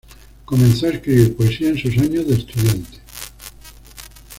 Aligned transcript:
Comenzó 0.45 0.87
a 0.87 0.93
escribir 0.93 1.35
poesía 1.37 1.69
en 1.69 1.77
sus 1.77 1.95
años 1.95 2.25
de 2.25 2.33
estudiante. 2.33 2.97